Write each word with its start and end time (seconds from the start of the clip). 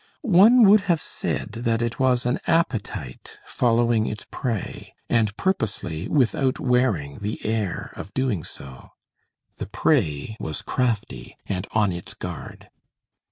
One 0.23 0.63
would 0.63 0.81
have 0.89 0.99
said 0.99 1.51
that 1.51 1.83
it 1.83 1.99
was 1.99 2.25
an 2.25 2.39
appetite 2.47 3.37
following 3.45 4.07
its 4.07 4.25
prey, 4.31 4.95
and 5.11 5.37
purposely 5.37 6.07
without 6.07 6.59
wearing 6.59 7.19
the 7.19 7.39
air 7.45 7.91
of 7.95 8.11
doing 8.15 8.43
so. 8.43 8.89
The 9.57 9.67
prey 9.67 10.37
was 10.39 10.63
crafty 10.63 11.37
and 11.45 11.67
on 11.73 11.91
its 11.91 12.15
guard. 12.15 12.71